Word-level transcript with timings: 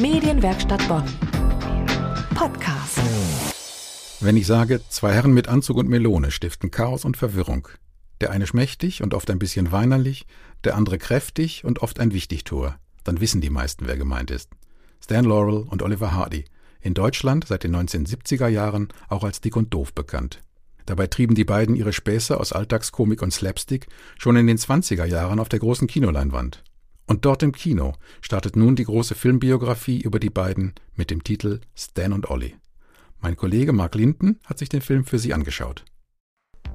Medienwerkstatt 0.00 0.86
Bonn. 0.86 1.02
Podcast. 2.32 3.00
Wenn 4.20 4.36
ich 4.36 4.46
sage, 4.46 4.80
zwei 4.88 5.12
Herren 5.12 5.32
mit 5.32 5.48
Anzug 5.48 5.76
und 5.76 5.88
Melone 5.88 6.30
stiften 6.30 6.70
Chaos 6.70 7.04
und 7.04 7.16
Verwirrung. 7.16 7.66
Der 8.20 8.30
eine 8.30 8.46
schmächtig 8.46 9.02
und 9.02 9.12
oft 9.12 9.28
ein 9.28 9.40
bisschen 9.40 9.72
weinerlich, 9.72 10.26
der 10.62 10.76
andere 10.76 10.98
kräftig 10.98 11.64
und 11.64 11.80
oft 11.82 11.98
ein 11.98 12.12
Wichtigtuer, 12.12 12.76
dann 13.02 13.20
wissen 13.20 13.40
die 13.40 13.50
meisten, 13.50 13.88
wer 13.88 13.96
gemeint 13.96 14.30
ist. 14.30 14.50
Stan 15.02 15.24
Laurel 15.24 15.66
und 15.68 15.82
Oliver 15.82 16.12
Hardy. 16.12 16.44
In 16.80 16.94
Deutschland 16.94 17.48
seit 17.48 17.64
den 17.64 17.74
1970er 17.74 18.46
Jahren 18.46 18.88
auch 19.08 19.24
als 19.24 19.40
dick 19.40 19.56
und 19.56 19.74
doof 19.74 19.92
bekannt. 19.94 20.40
Dabei 20.86 21.08
trieben 21.08 21.34
die 21.34 21.44
beiden 21.44 21.74
ihre 21.74 21.92
Späße 21.92 22.38
aus 22.38 22.52
Alltagskomik 22.52 23.20
und 23.20 23.32
Slapstick 23.32 23.88
schon 24.16 24.36
in 24.36 24.46
den 24.46 24.58
20er 24.58 25.06
Jahren 25.06 25.40
auf 25.40 25.48
der 25.48 25.58
großen 25.58 25.88
Kinoleinwand. 25.88 26.62
Und 27.08 27.24
dort 27.24 27.42
im 27.42 27.52
Kino 27.52 27.94
startet 28.20 28.54
nun 28.54 28.76
die 28.76 28.84
große 28.84 29.14
Filmbiografie 29.14 30.00
über 30.00 30.20
die 30.20 30.30
beiden 30.30 30.74
mit 30.94 31.10
dem 31.10 31.24
Titel 31.24 31.60
Stan 31.74 32.12
und 32.12 32.30
Ollie. 32.30 32.52
Mein 33.20 33.34
Kollege 33.34 33.72
Mark 33.72 33.94
Linden 33.94 34.38
hat 34.44 34.58
sich 34.58 34.68
den 34.68 34.82
Film 34.82 35.04
für 35.04 35.18
Sie 35.18 35.32
angeschaut. 35.32 35.84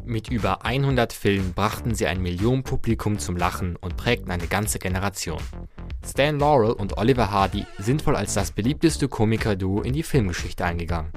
Mit 0.05 0.29
über 0.29 0.65
100 0.65 1.13
Filmen 1.13 1.53
brachten 1.53 1.95
sie 1.95 2.07
ein 2.07 2.21
Millionenpublikum 2.21 3.19
zum 3.19 3.37
Lachen 3.37 3.77
und 3.77 3.95
prägten 3.95 4.31
eine 4.31 4.47
ganze 4.47 4.79
Generation. 4.79 5.39
Stan 6.05 6.37
Laurel 6.37 6.73
und 6.73 6.97
Oliver 6.97 7.31
Hardy 7.31 7.65
sind 7.77 8.05
wohl 8.05 8.15
als 8.15 8.33
das 8.33 8.51
beliebteste 8.51 9.07
Komiker-Duo 9.07 9.81
in 9.81 9.93
die 9.93 10.03
Filmgeschichte 10.03 10.65
eingegangen. 10.65 11.11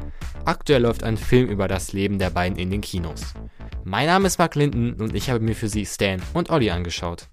Aktuell 0.44 0.82
läuft 0.82 1.02
ein 1.02 1.16
Film 1.16 1.48
über 1.48 1.66
das 1.66 1.92
Leben 1.92 2.18
der 2.20 2.30
beiden 2.30 2.58
in 2.58 2.70
den 2.70 2.82
Kinos. 2.82 3.34
Mein 3.82 4.06
Name 4.06 4.28
ist 4.28 4.38
Mark 4.38 4.54
Linden 4.54 5.00
und 5.00 5.16
ich 5.16 5.30
habe 5.30 5.40
mir 5.40 5.56
für 5.56 5.68
Sie 5.68 5.86
Stan 5.86 6.22
und 6.34 6.50
Ollie 6.50 6.72
angeschaut. 6.72 7.28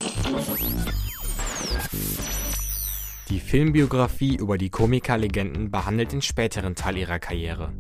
Die 3.30 3.40
Filmbiografie 3.40 4.36
über 4.36 4.58
die 4.58 4.70
Komikerlegenden 4.70 5.72
behandelt 5.72 6.12
den 6.12 6.22
späteren 6.22 6.76
Teil 6.76 6.98
ihrer 6.98 7.20
Karriere. 7.20 7.74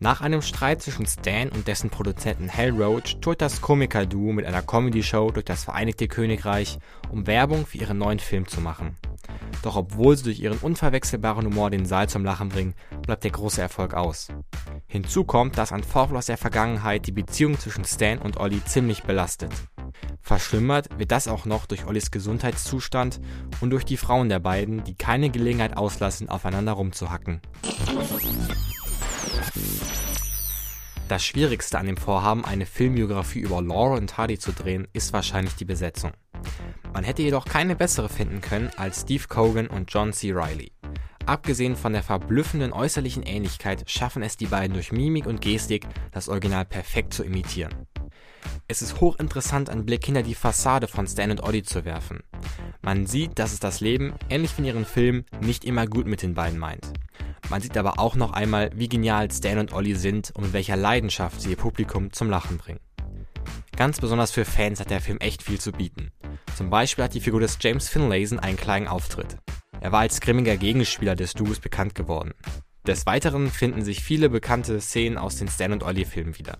Nach 0.00 0.20
einem 0.20 0.42
Streit 0.42 0.80
zwischen 0.80 1.06
Stan 1.06 1.48
und 1.48 1.66
dessen 1.66 1.90
Produzenten 1.90 2.48
Hal 2.52 2.70
Roach 2.70 3.16
tourt 3.20 3.40
das 3.40 3.60
Komiker-Duo 3.60 4.32
mit 4.32 4.46
einer 4.46 4.62
Comedy-Show 4.62 5.32
durch 5.32 5.44
das 5.44 5.64
Vereinigte 5.64 6.06
Königreich, 6.06 6.78
um 7.10 7.26
Werbung 7.26 7.66
für 7.66 7.78
ihren 7.78 7.98
neuen 7.98 8.20
Film 8.20 8.46
zu 8.46 8.60
machen. 8.60 8.96
Doch 9.62 9.74
obwohl 9.74 10.16
sie 10.16 10.24
durch 10.24 10.38
ihren 10.38 10.58
unverwechselbaren 10.58 11.46
Humor 11.46 11.70
den 11.70 11.84
Saal 11.84 12.08
zum 12.08 12.24
Lachen 12.24 12.48
bringen, 12.48 12.74
bleibt 13.02 13.24
der 13.24 13.32
große 13.32 13.60
Erfolg 13.60 13.94
aus. 13.94 14.28
Hinzu 14.86 15.24
kommt, 15.24 15.58
dass 15.58 15.72
ein 15.72 15.82
Vorfall 15.82 16.18
aus 16.18 16.26
der 16.26 16.38
Vergangenheit 16.38 17.06
die 17.06 17.12
Beziehung 17.12 17.58
zwischen 17.58 17.84
Stan 17.84 18.18
und 18.18 18.36
Ollie 18.36 18.64
ziemlich 18.64 19.02
belastet. 19.02 19.52
Verschlimmert 20.28 20.90
wird 20.98 21.10
das 21.10 21.26
auch 21.26 21.46
noch 21.46 21.64
durch 21.64 21.86
Ollis 21.86 22.10
Gesundheitszustand 22.10 23.18
und 23.62 23.70
durch 23.70 23.84
die 23.84 23.96
Frauen 23.96 24.28
der 24.28 24.40
beiden, 24.40 24.84
die 24.84 24.94
keine 24.94 25.30
Gelegenheit 25.30 25.74
auslassen, 25.74 26.28
aufeinander 26.28 26.72
rumzuhacken. 26.72 27.40
Das 31.08 31.24
Schwierigste 31.24 31.78
an 31.78 31.86
dem 31.86 31.96
Vorhaben, 31.96 32.44
eine 32.44 32.66
Filmbiografie 32.66 33.38
über 33.38 33.62
Laura 33.62 33.96
und 33.96 34.18
Hardy 34.18 34.38
zu 34.38 34.52
drehen, 34.52 34.86
ist 34.92 35.14
wahrscheinlich 35.14 35.54
die 35.54 35.64
Besetzung. 35.64 36.12
Man 36.92 37.04
hätte 37.04 37.22
jedoch 37.22 37.46
keine 37.46 37.74
bessere 37.74 38.10
finden 38.10 38.42
können 38.42 38.68
als 38.76 39.00
Steve 39.00 39.24
Cogan 39.28 39.66
und 39.66 39.90
John 39.90 40.12
C. 40.12 40.32
Reilly. 40.34 40.72
Abgesehen 41.24 41.74
von 41.74 41.94
der 41.94 42.02
verblüffenden 42.02 42.74
äußerlichen 42.74 43.22
Ähnlichkeit 43.22 43.88
schaffen 43.88 44.22
es 44.22 44.36
die 44.36 44.44
beiden 44.44 44.74
durch 44.74 44.92
Mimik 44.92 45.24
und 45.24 45.40
Gestik, 45.40 45.86
das 46.10 46.28
Original 46.28 46.66
perfekt 46.66 47.14
zu 47.14 47.24
imitieren. 47.24 47.86
Es 48.70 48.82
ist 48.82 49.00
hochinteressant, 49.00 49.70
einen 49.70 49.86
Blick 49.86 50.04
hinter 50.04 50.22
die 50.22 50.34
Fassade 50.34 50.88
von 50.88 51.06
Stan 51.06 51.30
und 51.30 51.42
Ollie 51.42 51.62
zu 51.62 51.86
werfen. 51.86 52.20
Man 52.82 53.06
sieht, 53.06 53.38
dass 53.38 53.54
es 53.54 53.60
das 53.60 53.80
Leben, 53.80 54.12
ähnlich 54.28 54.52
wie 54.56 54.60
in 54.60 54.66
ihren 54.66 54.84
Filmen, 54.84 55.24
nicht 55.40 55.64
immer 55.64 55.86
gut 55.86 56.06
mit 56.06 56.20
den 56.20 56.34
beiden 56.34 56.58
meint. 56.58 56.92
Man 57.48 57.62
sieht 57.62 57.78
aber 57.78 57.98
auch 57.98 58.14
noch 58.14 58.34
einmal, 58.34 58.70
wie 58.74 58.90
genial 58.90 59.30
Stan 59.30 59.58
und 59.58 59.72
Ollie 59.72 59.96
sind 59.96 60.32
und 60.34 60.44
mit 60.44 60.52
welcher 60.52 60.76
Leidenschaft 60.76 61.40
sie 61.40 61.52
ihr 61.52 61.56
Publikum 61.56 62.12
zum 62.12 62.28
Lachen 62.28 62.58
bringen. 62.58 62.80
Ganz 63.74 64.00
besonders 64.00 64.32
für 64.32 64.44
Fans 64.44 64.80
hat 64.80 64.90
der 64.90 65.00
Film 65.00 65.16
echt 65.16 65.42
viel 65.42 65.58
zu 65.58 65.72
bieten. 65.72 66.10
Zum 66.54 66.68
Beispiel 66.68 67.04
hat 67.04 67.14
die 67.14 67.22
Figur 67.22 67.40
des 67.40 67.56
James 67.58 67.88
Finlayson 67.88 68.38
einen 68.38 68.58
kleinen 68.58 68.86
Auftritt. 68.86 69.38
Er 69.80 69.92
war 69.92 70.00
als 70.00 70.20
grimmiger 70.20 70.58
Gegenspieler 70.58 71.16
des 71.16 71.32
Duos 71.32 71.58
bekannt 71.58 71.94
geworden. 71.94 72.34
Des 72.86 73.06
Weiteren 73.06 73.50
finden 73.50 73.82
sich 73.82 74.02
viele 74.02 74.28
bekannte 74.28 74.78
Szenen 74.82 75.16
aus 75.16 75.36
den 75.36 75.48
Stan 75.48 75.72
und 75.72 75.84
Ollie 75.84 76.04
Filmen 76.04 76.36
wieder. 76.36 76.58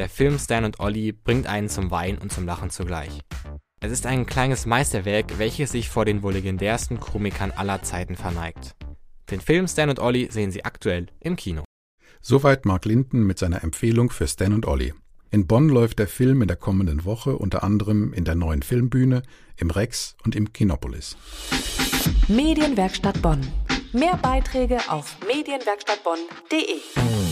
Der 0.00 0.08
Film 0.08 0.38
Stan 0.38 0.64
und 0.64 0.80
Ollie 0.80 1.12
bringt 1.12 1.46
einen 1.46 1.68
zum 1.68 1.90
Weinen 1.90 2.16
und 2.16 2.32
zum 2.32 2.46
Lachen 2.46 2.70
zugleich. 2.70 3.20
Es 3.80 3.92
ist 3.92 4.06
ein 4.06 4.24
kleines 4.24 4.64
Meisterwerk, 4.64 5.38
welches 5.38 5.72
sich 5.72 5.90
vor 5.90 6.06
den 6.06 6.22
wohl 6.22 6.32
legendärsten 6.32 6.98
Komikern 6.98 7.50
aller 7.50 7.82
Zeiten 7.82 8.16
verneigt. 8.16 8.76
Den 9.30 9.42
Film 9.42 9.68
Stan 9.68 9.90
und 9.90 9.98
Ollie 9.98 10.32
sehen 10.32 10.52
Sie 10.52 10.64
aktuell 10.64 11.08
im 11.20 11.36
Kino. 11.36 11.64
Soweit 12.22 12.64
Mark 12.64 12.86
Linden 12.86 13.26
mit 13.26 13.38
seiner 13.38 13.62
Empfehlung 13.62 14.08
für 14.08 14.26
Stan 14.26 14.54
und 14.54 14.66
Ollie. 14.66 14.94
In 15.30 15.46
Bonn 15.46 15.68
läuft 15.68 15.98
der 15.98 16.08
Film 16.08 16.40
in 16.40 16.48
der 16.48 16.56
kommenden 16.56 17.04
Woche 17.04 17.36
unter 17.36 17.62
anderem 17.62 18.14
in 18.14 18.24
der 18.24 18.36
neuen 18.36 18.62
Filmbühne, 18.62 19.20
im 19.58 19.70
Rex 19.70 20.16
und 20.24 20.34
im 20.34 20.54
Kinopolis. 20.54 21.18
Medienwerkstatt 22.26 23.20
Bonn. 23.20 23.46
Mehr 23.92 24.16
Beiträge 24.16 24.78
auf 24.88 25.18
medienwerkstattbonn.de. 25.26 27.29